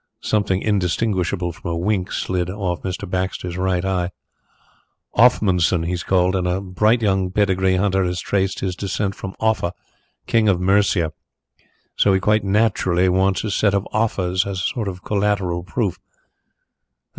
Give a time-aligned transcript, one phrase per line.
[0.23, 3.07] Something indistinguishable from a wink slid off Mr.
[3.07, 4.09] Baxter's right eye.
[5.15, 9.73] "Offmunson he's called, and a bright young pedigree hunter has traced his descent from Offa,
[10.25, 11.13] King of Mercia.
[11.95, 15.99] So he quite naturally wants a set of Offas as a sort of collateral proof."